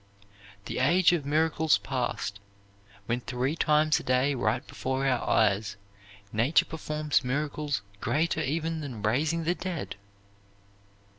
The 0.65 0.79
age 0.79 1.11
of 1.13 1.27
miracles 1.27 1.77
past, 1.77 2.39
when 3.05 3.21
three 3.21 3.55
times 3.55 3.99
a 3.99 4.03
day 4.03 4.33
right 4.33 4.65
before 4.65 5.05
our 5.05 5.29
eyes 5.29 5.75
Nature 6.33 6.65
performs 6.65 7.23
miracles 7.23 7.83
greater 7.99 8.41
even 8.41 8.81
than 8.81 9.03
raising 9.03 9.43
the 9.43 9.53
dead? 9.53 9.97